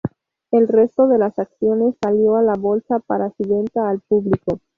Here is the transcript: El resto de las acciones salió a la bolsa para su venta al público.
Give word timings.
El 0.49 0.67
resto 0.67 1.07
de 1.07 1.19
las 1.19 1.37
acciones 1.37 1.93
salió 2.03 2.35
a 2.35 2.41
la 2.41 2.55
bolsa 2.55 2.97
para 3.01 3.29
su 3.29 3.43
venta 3.43 3.87
al 3.87 3.99
público. 3.99 4.59